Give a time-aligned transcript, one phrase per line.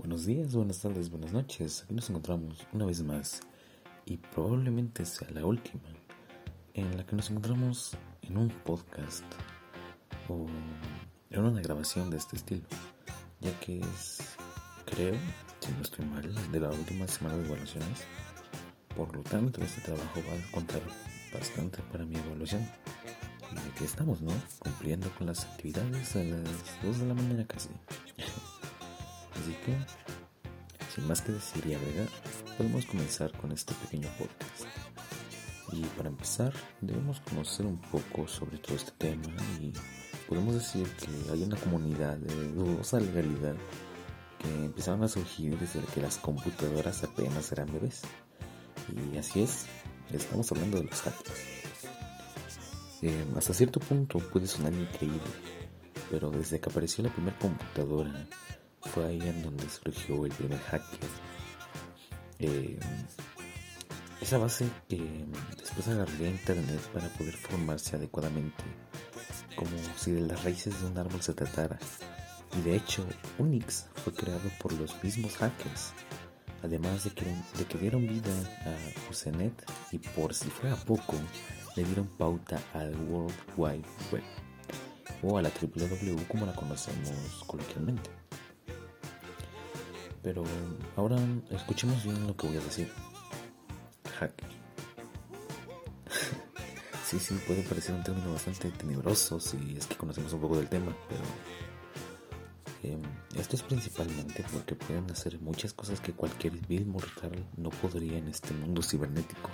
[0.00, 1.82] Buenos días, buenas tardes, buenas noches.
[1.82, 3.40] Aquí nos encontramos una vez más
[4.06, 5.90] y probablemente sea la última
[6.72, 9.26] en la que nos encontramos en un podcast
[10.26, 10.46] o
[11.28, 12.62] en una grabación de este estilo,
[13.40, 14.22] ya que es,
[14.86, 15.16] creo,
[15.60, 18.06] si no estoy mal, de la última semana de evaluaciones.
[18.96, 20.80] Por lo tanto, este trabajo va a contar
[21.30, 22.66] bastante para mi evaluación.
[23.52, 24.32] Y aquí estamos, ¿no?
[24.60, 27.68] Cumpliendo con las actividades a las 2 de la mañana casi.
[29.50, 32.06] Así que, sin más que decir y agregar,
[32.56, 34.64] podemos comenzar con este pequeño podcast.
[35.72, 39.72] Y para empezar, debemos conocer un poco sobre todo este tema y
[40.28, 43.56] podemos decir que hay una comunidad de dudosa legalidad
[44.38, 48.02] que empezaron a surgir desde que las computadoras apenas eran bebés.
[49.12, 49.66] Y así es,
[50.12, 51.40] estamos hablando de los hackers.
[53.02, 55.20] Eh, hasta cierto punto puede sonar increíble,
[56.08, 58.28] pero desde que apareció la primera computadora
[58.92, 61.08] fue ahí en donde surgió el primer hacker.
[62.38, 62.78] Eh,
[64.20, 68.64] esa base después agarré a internet para poder formarse adecuadamente,
[69.56, 71.78] como si de las raíces de un árbol se tratara.
[72.58, 73.06] Y de hecho,
[73.38, 75.92] Unix fue creado por los mismos hackers,
[76.62, 78.32] además de que, de que dieron vida
[78.66, 79.54] a Usenet
[79.92, 81.14] y por si fuera poco,
[81.76, 84.24] le dieron pauta al World Wide Web
[85.22, 88.19] o a la WWW como la conocemos coloquialmente.
[90.22, 90.44] Pero
[90.96, 91.18] ahora
[91.50, 92.90] escuchemos bien lo que voy a decir.
[94.18, 94.48] Hacker.
[97.06, 100.68] sí, sí, puede parecer un término bastante tenebroso si es que conocemos un poco del
[100.68, 101.22] tema, pero
[102.82, 102.98] eh,
[103.36, 108.28] esto es principalmente porque pueden hacer muchas cosas que cualquier vil mortal no podría en
[108.28, 109.50] este mundo cibernético,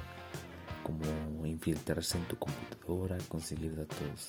[0.82, 4.28] como infiltrarse en tu computadora, conseguir datos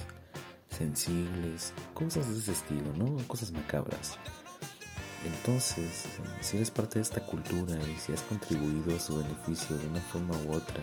[0.69, 3.17] sensibles, cosas de ese estilo, ¿no?
[3.27, 4.17] Cosas macabras.
[5.27, 6.05] Entonces,
[6.39, 9.99] si eres parte de esta cultura y si has contribuido a su beneficio de una
[9.99, 10.81] forma u otra,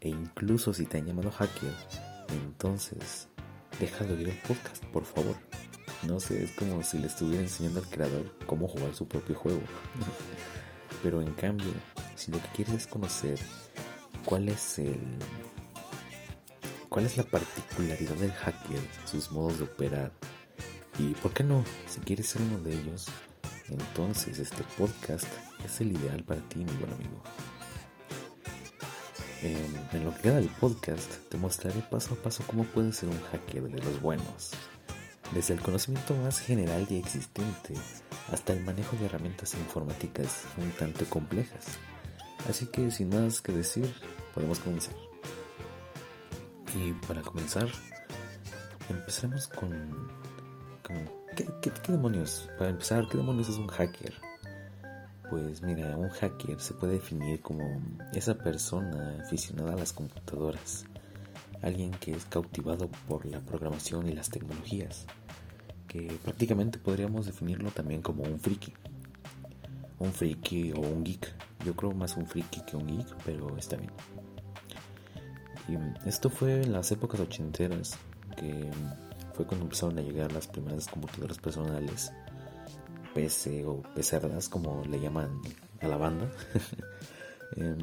[0.00, 1.74] e incluso si te han llamado hacker,
[2.28, 3.28] entonces
[3.78, 5.36] deja de oír el podcast, por favor.
[6.06, 9.62] No sé, es como si le estuviera enseñando al creador cómo jugar su propio juego.
[11.02, 11.72] Pero en cambio,
[12.16, 13.38] si lo que quieres es conocer
[14.24, 15.18] cuál es el
[16.88, 20.12] cuál es la particularidad del hacker, sus modos de operar
[20.98, 23.06] y por qué no, si quieres ser uno de ellos,
[23.70, 25.26] entonces este podcast
[25.64, 27.22] es el ideal para ti, mi buen amigo.
[29.42, 33.20] En, lo que queda del podcast, te mostraré paso a paso cómo puedes ser un
[33.22, 34.50] hacker de los buenos.
[35.34, 37.74] Desde el conocimiento más general y existente
[38.32, 41.64] hasta el manejo de herramientas informáticas un tanto complejas.
[42.48, 43.94] Así que sin más que decir,
[44.34, 44.94] podemos comenzar.
[46.74, 47.68] Y para comenzar,
[48.88, 50.10] empezaremos con,
[50.92, 51.20] con
[51.62, 52.50] ¿Qué, demonios?
[52.58, 54.14] Para empezar, ¿qué demonios es un hacker?
[55.28, 57.80] Pues mira, un hacker se puede definir como
[58.12, 60.84] esa persona aficionada a las computadoras,
[61.62, 65.06] alguien que es cautivado por la programación y las tecnologías,
[65.86, 68.72] que prácticamente podríamos definirlo también como un friki.
[70.00, 71.32] Un friki o un geek.
[71.64, 73.92] Yo creo más un friki que un geek, pero está bien.
[75.68, 77.96] Y esto fue en las épocas ochenteras,
[78.36, 78.68] que
[79.40, 82.12] fue cuando empezaron a llegar las primeras computadoras personales,
[83.14, 85.40] PC o pecerdas, como le llaman
[85.80, 86.30] a la banda.
[87.56, 87.78] Em,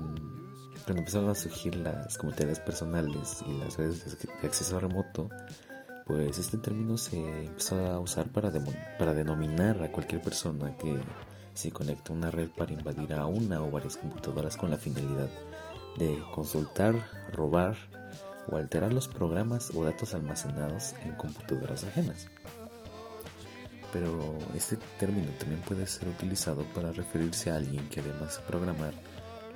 [0.85, 5.29] cuando empezaron a surgir las computadoras personales y las redes de acceso remoto,
[6.05, 8.49] pues este término se empezó a usar para,
[8.97, 10.97] para denominar a cualquier persona que
[11.53, 15.27] se conecta a una red para invadir a una o varias computadoras con la finalidad
[15.97, 16.95] de consultar,
[17.33, 17.75] robar
[18.49, 22.27] o alterar los programas o datos almacenados en computadoras ajenas.
[23.93, 28.93] Pero este término también puede ser utilizado para referirse a alguien que además de programar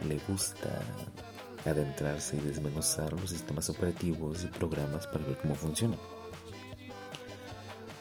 [0.08, 0.82] le gusta
[1.66, 6.00] adentrarse y desmenuzar los sistemas operativos y programas para ver cómo funcionan.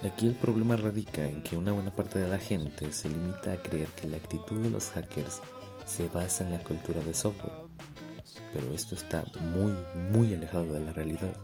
[0.03, 3.63] Aquí el problema radica en que una buena parte de la gente se limita a
[3.63, 5.43] creer que la actitud de los hackers
[5.85, 7.60] se basa en la cultura de software
[8.53, 9.25] pero esto está
[9.55, 9.75] muy,
[10.13, 11.35] muy alejado de la realidad,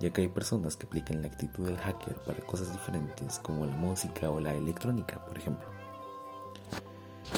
[0.00, 3.76] ya que hay personas que aplican la actitud del hacker para cosas diferentes como la
[3.76, 5.68] música o la electrónica, por ejemplo.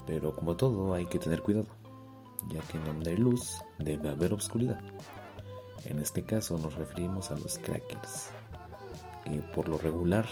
[0.07, 1.67] Pero como todo hay que tener cuidado,
[2.49, 4.81] ya que en donde hay luz debe haber oscuridad.
[5.85, 8.31] En este caso nos referimos a los crackers,
[9.25, 10.27] que por lo regular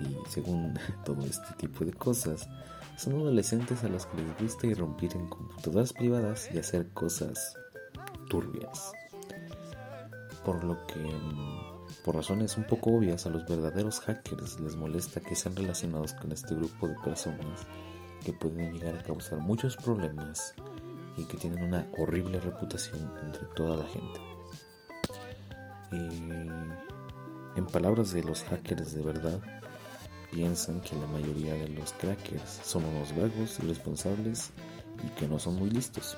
[0.00, 2.48] y según todo este tipo de cosas,
[2.96, 7.56] son adolescentes a los que les gusta irrumpir en computadoras privadas y hacer cosas
[8.26, 8.92] turbias.
[10.44, 15.20] Por lo que, mm, por razones un poco obvias, a los verdaderos hackers les molesta
[15.20, 17.66] que sean relacionados con este grupo de personas
[18.24, 20.54] que pueden llegar a causar muchos problemas
[21.16, 24.20] y que tienen una horrible reputación entre toda la gente.
[27.56, 29.40] en palabras de los hackers de verdad,
[30.30, 34.50] piensan que la mayoría de los crackers son unos vagos, irresponsables
[35.02, 36.16] y que no son muy listos.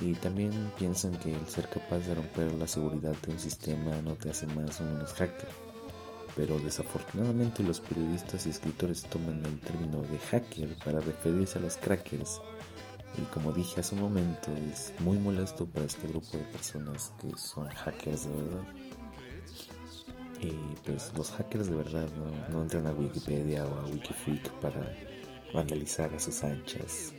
[0.00, 4.14] Y también piensan que el ser capaz de romper la seguridad de un sistema no
[4.14, 5.48] te hace más o menos hacker.
[6.36, 11.76] Pero desafortunadamente los periodistas y escritores toman el término de hacker para referirse a los
[11.76, 12.40] crackers.
[13.16, 17.36] Y como dije hace un momento, es muy molesto para este grupo de personas que
[17.36, 18.64] son hackers de verdad.
[20.40, 20.52] Y
[20.86, 22.08] pues los hackers de verdad
[22.52, 24.94] no, entran a Wikipedia o a Wikifreak para
[25.52, 27.14] vandalizar a sus anchas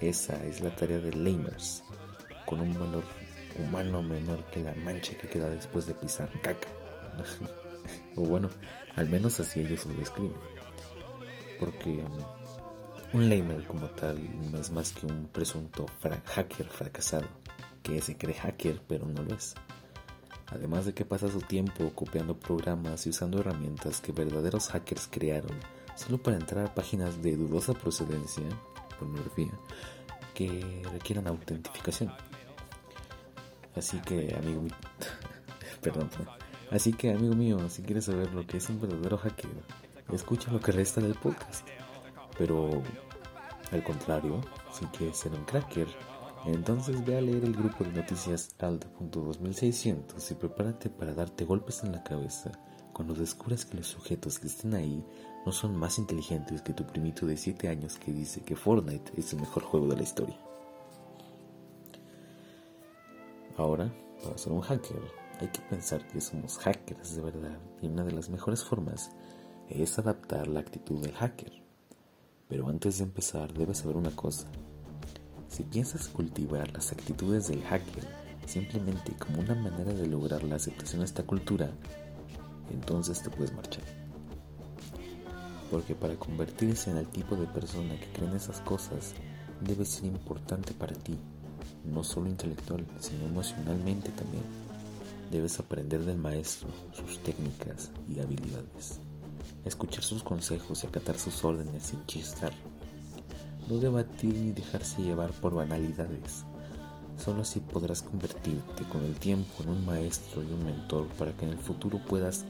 [0.00, 1.82] esa es la tarea de lamers,
[2.46, 3.04] con un valor
[3.58, 6.68] humano menor que la mancha que queda después de pisar caca.
[8.16, 8.50] o bueno,
[8.96, 10.36] al menos así ellos lo describen.
[11.58, 14.18] Porque um, un lamer como tal
[14.50, 17.26] no es más que un presunto hacker fracasado,
[17.82, 19.54] que se cree hacker pero no lo es.
[20.48, 25.58] Además de que pasa su tiempo copiando programas y usando herramientas que verdaderos hackers crearon
[25.96, 28.44] solo para entrar a páginas de dudosa procedencia,
[28.98, 29.52] pornografía,
[30.34, 32.12] que requieran autentificación.
[33.76, 34.74] Así que, amigo mío,
[35.80, 36.08] perdón,
[36.70, 39.50] así que, amigo mío, si quieres saber lo que es un verdadero hacker,
[40.12, 41.66] escucha lo que resta del podcast.
[42.38, 42.82] Pero,
[43.72, 44.40] al contrario,
[44.72, 45.88] si quieres ser un cracker,
[46.46, 51.92] entonces ve a leer el grupo de noticias Aldo.2600 y prepárate para darte golpes en
[51.92, 52.52] la cabeza
[52.92, 55.04] cuando descubras que los sujetos que estén ahí
[55.44, 59.32] no son más inteligentes que tu primito de 7 años que dice que Fortnite es
[59.32, 60.38] el mejor juego de la historia.
[63.56, 65.02] Ahora, para ser un hacker,
[65.40, 69.10] hay que pensar que somos hackers de verdad y una de las mejores formas
[69.68, 71.52] es adaptar la actitud del hacker.
[72.48, 74.46] Pero antes de empezar debes saber una cosa.
[75.48, 78.04] Si piensas cultivar las actitudes del hacker
[78.46, 81.70] simplemente como una manera de lograr la aceptación de esta cultura,
[82.70, 84.03] entonces te puedes marchar
[85.70, 89.14] porque para convertirse en el tipo de persona que cree en esas cosas
[89.60, 91.16] debe ser importante para ti,
[91.84, 94.44] no solo intelectual, sino emocionalmente también.
[95.30, 99.00] Debes aprender del maestro, sus técnicas y habilidades,
[99.64, 102.52] escuchar sus consejos y acatar sus órdenes sin chistar.
[103.68, 106.44] No debatir ni dejarse llevar por banalidades.
[107.16, 111.46] Solo así podrás convertirte con el tiempo en un maestro y un mentor para que
[111.46, 112.44] en el futuro puedas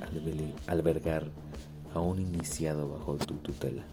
[0.66, 1.30] albergar
[1.94, 3.84] aún iniciado bajo tu tutela.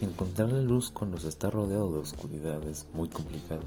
[0.00, 3.62] Encontrar la luz cuando se está rodeado de oscuridad es muy complicado,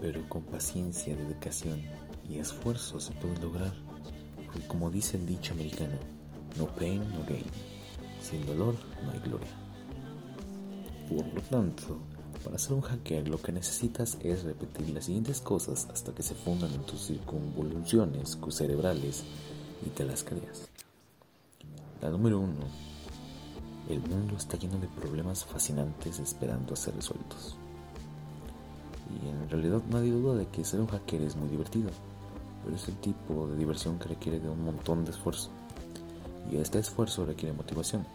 [0.00, 1.82] pero con paciencia, dedicación
[2.28, 3.72] y esfuerzo se puede lograr,
[4.46, 5.96] porque como dice el dicho americano,
[6.58, 7.44] no pain, no gain,
[8.20, 9.48] sin dolor no hay gloria.
[11.08, 11.98] Por lo tanto,
[12.44, 16.34] para ser un hacker lo que necesitas es repetir las siguientes cosas hasta que se
[16.34, 19.24] fundan en tus circunvoluciones cerebrales
[19.84, 20.68] y te las creas.
[22.02, 22.66] La número uno.
[23.88, 27.56] El mundo está lleno de problemas fascinantes esperando a ser resueltos.
[29.10, 31.90] Y en realidad nadie duda de que ser un hacker es muy divertido,
[32.62, 35.50] pero es el tipo de diversión que requiere de un montón de esfuerzo.
[36.50, 38.06] Y este esfuerzo requiere motivación.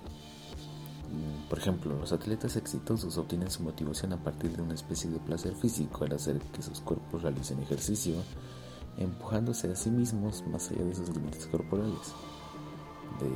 [1.49, 5.55] Por ejemplo, los atletas exitosos obtienen su motivación a partir de una especie de placer
[5.55, 8.15] físico al hacer que sus cuerpos realicen ejercicio,
[8.97, 12.13] empujándose a sí mismos más allá de sus límites corporales.
[13.19, 13.29] De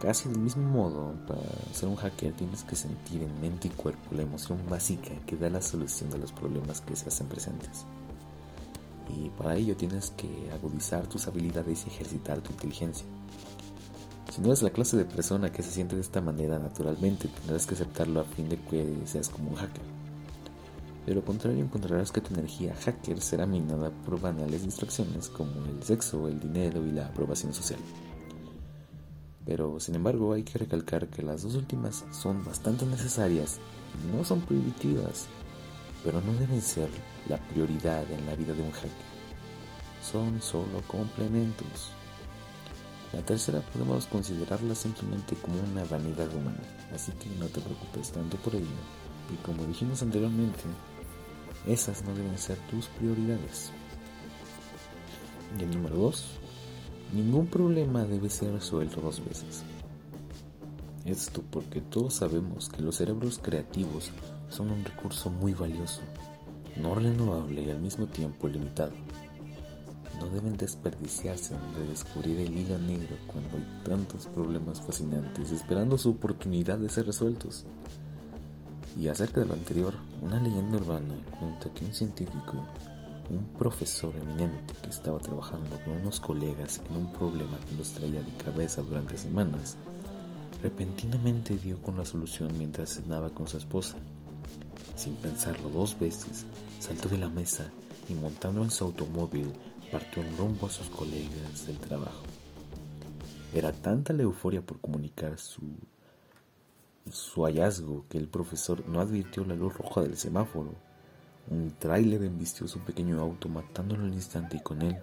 [0.00, 4.14] casi del mismo modo, para ser un hacker tienes que sentir en mente y cuerpo
[4.14, 7.84] la emoción básica que da la solución de los problemas que se hacen presentes.
[9.08, 13.06] Y para ello tienes que agudizar tus habilidades y ejercitar tu inteligencia.
[14.28, 17.66] Si no eres la clase de persona que se siente de esta manera naturalmente, tendrás
[17.66, 19.82] que aceptarlo a fin de que seas como un hacker.
[21.06, 25.82] De lo contrario, encontrarás que tu energía hacker será minada por banales distracciones como el
[25.82, 27.80] sexo, el dinero y la aprobación social.
[29.44, 33.58] Pero, sin embargo, hay que recalcar que las dos últimas son bastante necesarias
[34.12, 35.26] no son prohibitivas,
[36.04, 36.88] pero no deben ser
[37.28, 38.90] la prioridad en la vida de un hacker.
[40.02, 41.92] Son solo complementos.
[43.12, 46.62] La tercera podemos considerarla simplemente como una vanidad humana,
[46.94, 48.66] así que no te preocupes tanto por ello.
[49.32, 50.60] Y como dijimos anteriormente,
[51.66, 53.72] esas no deben ser tus prioridades.
[55.58, 56.24] Y el número 2,
[57.14, 59.64] ningún problema debe ser resuelto dos veces.
[61.04, 64.12] Esto porque todos sabemos que los cerebros creativos
[64.50, 66.02] son un recurso muy valioso,
[66.76, 68.92] no renovable y al mismo tiempo limitado.
[70.20, 76.10] No deben desperdiciarse en redescubrir el hilo negro cuando hay tantos problemas fascinantes esperando su
[76.10, 77.64] oportunidad de ser resueltos.
[78.98, 82.66] Y acerca de lo anterior, una leyenda urbana cuenta que un científico,
[83.30, 88.22] un profesor eminente que estaba trabajando con unos colegas en un problema que los traía
[88.22, 89.76] de cabeza durante semanas,
[90.62, 93.96] repentinamente dio con la solución mientras cenaba con su esposa.
[94.96, 96.44] Sin pensarlo dos veces,
[96.78, 97.70] saltó de la mesa
[98.08, 99.52] y montando en su automóvil
[99.90, 102.22] partió en rumbo a sus colegas del trabajo.
[103.52, 105.62] Era tanta la euforia por comunicar su,
[107.10, 110.74] su hallazgo que el profesor no advirtió la luz roja del semáforo.
[111.48, 114.96] Un tráiler embistió su pequeño auto matándolo al instante y con él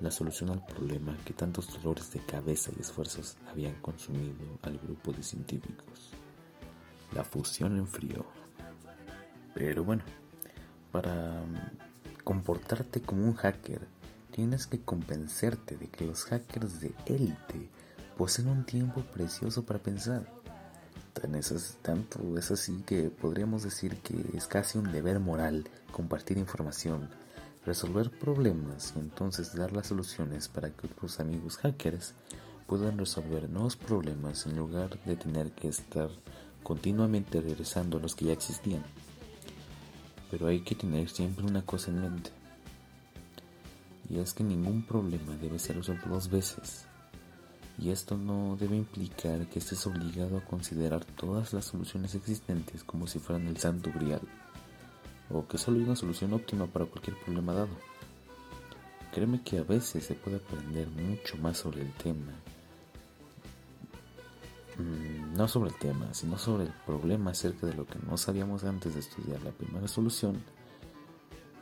[0.00, 5.12] la solución al problema que tantos dolores de cabeza y esfuerzos habían consumido al grupo
[5.12, 6.10] de científicos.
[7.14, 8.26] La fusión enfrió.
[9.54, 10.02] Pero bueno,
[10.92, 11.42] para
[12.24, 13.86] comportarte como un hacker,
[14.36, 17.70] tienes que convencerte de que los hackers de élite
[18.18, 20.30] poseen un tiempo precioso para pensar.
[21.14, 26.36] Tan es, tanto es así que podríamos decir que es casi un deber moral compartir
[26.36, 27.08] información,
[27.64, 32.12] resolver problemas y entonces dar las soluciones para que otros amigos hackers
[32.66, 36.10] puedan resolver nuevos problemas en lugar de tener que estar
[36.62, 38.84] continuamente regresando a los que ya existían.
[40.30, 42.35] Pero hay que tener siempre una cosa en mente.
[44.08, 46.86] Y es que ningún problema debe ser resuelto dos veces.
[47.78, 53.06] Y esto no debe implicar que estés obligado a considerar todas las soluciones existentes como
[53.06, 54.22] si fueran el santo grial.
[55.30, 57.76] O que solo hay una solución óptima para cualquier problema dado.
[59.12, 62.32] Créeme que a veces se puede aprender mucho más sobre el tema
[64.78, 68.64] Mm, no sobre el tema, sino sobre el problema acerca de lo que no sabíamos
[68.64, 70.42] antes de estudiar la primera solución,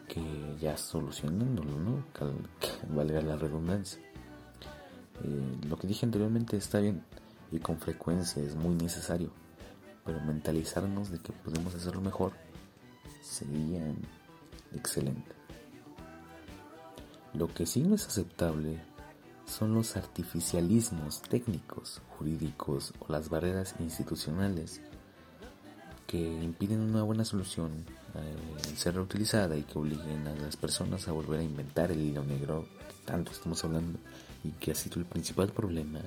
[0.09, 2.05] que ya solucionándolo, ¿no?
[2.95, 4.01] Valga la redundancia.
[5.23, 7.03] Eh, lo que dije anteriormente está bien
[7.53, 9.31] y con frecuencia es muy necesario,
[10.05, 12.33] pero mentalizarnos de que podemos hacerlo mejor
[13.23, 13.83] sería
[14.75, 15.33] excelente.
[17.33, 18.81] Lo que sí no es aceptable
[19.47, 24.81] son los artificialismos técnicos, jurídicos o las barreras institucionales
[26.07, 27.85] que impiden una buena solución
[28.17, 32.25] eh, ser reutilizada y que obliguen a las personas a volver a inventar el hilo
[32.25, 33.99] negro que tanto estamos hablando
[34.45, 36.01] y que ha sido el principal problema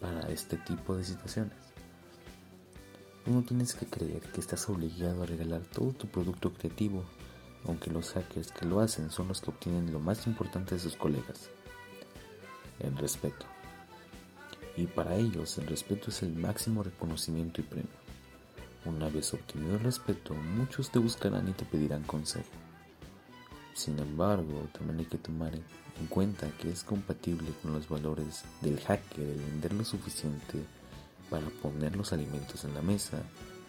[0.00, 1.54] para este tipo de situaciones.
[3.26, 7.02] Uno tienes que creer que estás obligado a regalar todo tu producto creativo,
[7.64, 10.96] aunque los hackers que lo hacen son los que obtienen lo más importante de sus
[10.96, 11.50] colegas,
[12.78, 13.46] el respeto.
[14.76, 18.05] Y para ellos el respeto es el máximo reconocimiento y premio.
[18.86, 22.46] Una vez obtenido el respeto, muchos te buscarán y te pedirán consejo.
[23.74, 28.78] Sin embargo, también hay que tomar en cuenta que es compatible con los valores del
[28.78, 30.64] hacker el vender lo suficiente
[31.28, 33.18] para poner los alimentos en la mesa,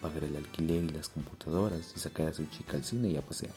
[0.02, 3.22] pagar el alquiler y las computadoras y sacar a su chica al cine y a
[3.22, 3.56] pasear.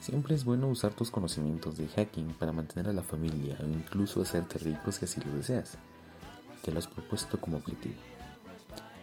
[0.00, 4.20] Siempre es bueno usar tus conocimientos de hacking para mantener a la familia o incluso
[4.20, 5.78] hacerte rico si así lo deseas.
[6.62, 8.13] Te lo has propuesto como objetivo.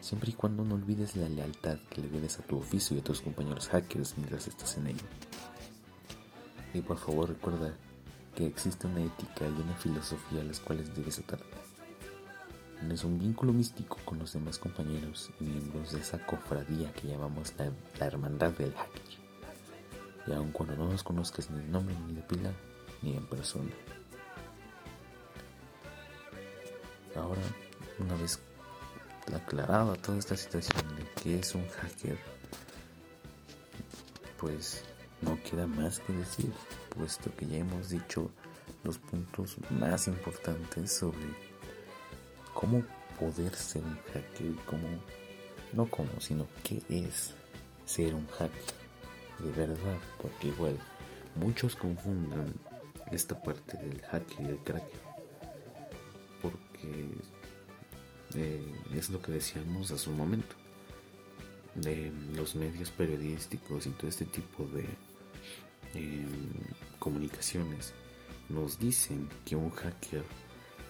[0.01, 3.03] Siempre y cuando no olvides la lealtad que le debes a tu oficio y a
[3.03, 5.05] tus compañeros hackers mientras estás en ello.
[6.74, 7.74] Y por favor recuerda
[8.36, 11.46] que existe una ética y una filosofía a las cuales debes atarte.
[12.79, 17.53] Tienes un vínculo místico con los demás compañeros y miembros de esa cofradía que llamamos
[17.58, 19.22] la, la hermandad del hacker
[20.27, 22.51] y aun cuando no los conozcas ni de nombre ni de pila
[23.01, 23.72] ni en persona.
[27.15, 27.41] Ahora,
[28.00, 28.39] una vez
[29.34, 32.18] aclarada toda esta situación de que es un hacker,
[34.38, 34.84] pues
[35.22, 36.52] no queda más que decir,
[36.96, 38.32] puesto que ya hemos dicho
[38.84, 41.20] los puntos más importantes sobre
[42.54, 42.84] cómo
[43.20, 44.88] poder ser un hacker, cómo,
[45.74, 47.34] no cómo, sino qué es
[47.86, 48.82] ser un hacker.
[49.40, 50.78] De verdad, porque igual
[51.36, 52.54] muchos confunden
[53.12, 54.84] esta parte del hacker y el crack,
[56.42, 57.10] porque
[58.36, 58.71] eh,
[59.01, 60.55] es lo que decíamos hace un momento,
[61.74, 64.86] de los medios periodísticos y todo este tipo de
[65.96, 66.27] em,
[67.00, 67.93] comunicaciones
[68.50, 70.24] nos dicen que un hacker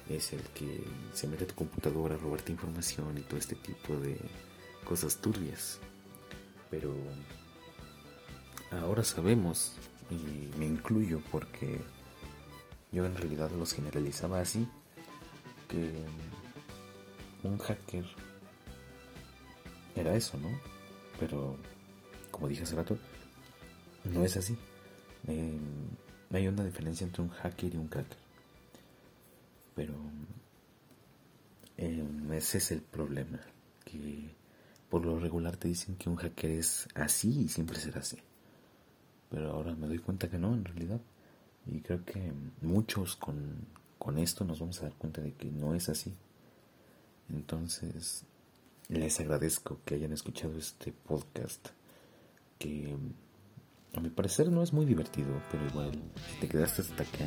[0.10, 3.96] es el que se mete a tu computadora a robarte información y todo este tipo
[3.96, 4.18] de
[4.84, 5.80] cosas turbias.
[6.70, 6.94] Pero
[8.72, 9.74] ahora sabemos,
[10.10, 11.80] y me incluyo porque
[12.91, 14.68] yo en realidad los generalizaba así,
[15.70, 15.94] que
[17.44, 18.06] un hacker
[19.96, 20.50] era eso, ¿no?
[21.20, 21.58] Pero,
[22.32, 22.98] como dije hace rato,
[24.06, 24.58] no es así.
[25.28, 25.60] Em,
[26.32, 28.18] hay una diferencia entre un hacker y un cracker.
[29.76, 29.94] Pero
[31.78, 33.40] em, ese es el problema,
[33.86, 34.34] que
[34.90, 38.18] por lo regular te dicen que un hacker es así y siempre será así.
[39.30, 41.02] Pero ahora me doy cuenta que no, en realidad.
[41.66, 43.68] Y creo que muchos con,
[43.98, 46.14] con esto nos vamos a dar cuenta de que no es así.
[47.34, 48.26] Entonces,
[48.90, 51.70] les agradezco que hayan escuchado este podcast
[52.60, 52.96] que
[53.94, 55.92] a mi parecer no es muy divertido, pero igual,
[56.30, 57.26] si te quedaste hasta acá,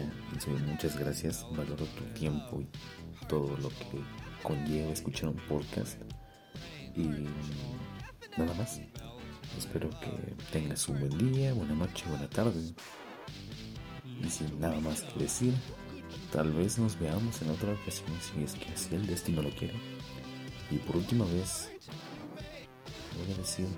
[0.67, 4.01] muchas gracias, valoro tu tiempo y todo lo que
[4.43, 5.99] conlleva escuchar un podcast.
[6.95, 7.09] Y
[8.39, 8.81] nada más.
[9.59, 12.75] Espero que tengas un buen día, buena noche, buena tarde.
[14.05, 15.55] Y sin nada más que decir,
[16.33, 19.94] tal vez nos veamos en otra ocasión si es que así el destino lo quiere.
[20.71, 21.71] Y por última vez,
[23.17, 23.69] voy a decir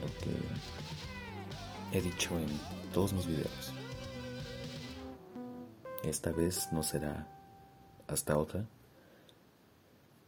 [0.00, 2.48] lo que he dicho en
[2.92, 3.72] todos mis videos.
[6.02, 7.26] Esta vez no será
[8.08, 8.64] hasta otra,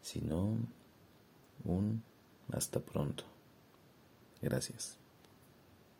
[0.02, 0.58] sino
[1.64, 2.02] un
[2.52, 3.24] hasta pronto.
[4.40, 5.01] Gracias.